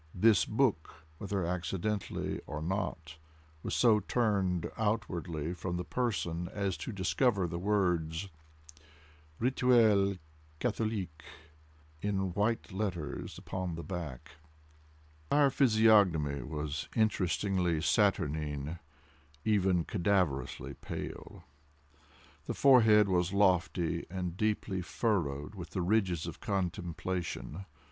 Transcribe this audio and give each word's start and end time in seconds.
This 0.15 0.45
book, 0.45 1.05
whether 1.19 1.45
accidentally 1.45 2.39
or 2.47 2.59
not, 2.59 3.17
was 3.61 3.75
so 3.75 3.99
turned 3.99 4.67
outwardly 4.75 5.53
from 5.53 5.77
the 5.77 5.83
person 5.83 6.49
as 6.51 6.75
to 6.77 6.91
discover 6.91 7.45
the 7.45 7.59
words 7.59 8.27
"Rituel 9.37 10.15
Catholique" 10.59 11.23
in 12.01 12.33
white 12.33 12.71
letters 12.71 13.37
upon 13.37 13.75
the 13.75 13.83
back. 13.83 14.29
His 14.29 14.33
entire 15.29 15.49
physiognomy 15.51 16.41
was 16.41 16.89
interestingly 16.95 17.79
saturnine—even 17.79 19.85
cadaverously 19.85 20.73
pale. 20.81 21.43
The 22.45 22.55
forehead 22.55 23.07
was 23.07 23.33
lofty, 23.33 24.07
and 24.09 24.35
deeply 24.35 24.81
furrowed 24.81 25.53
with 25.53 25.69
the 25.69 25.83
ridges 25.83 26.25
of 26.25 26.39
contemplation. 26.39 27.65